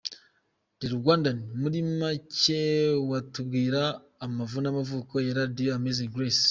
The 0.79 0.87
Rwandan: 0.95 1.39
Muri 1.61 1.79
Make 1.99 2.59
watubwira 3.09 3.81
amavu 4.25 4.57
n’amavuko 4.61 5.13
ya 5.25 5.33
Radio 5.39 5.69
Amazing 5.77 6.11
Grace? 6.15 6.39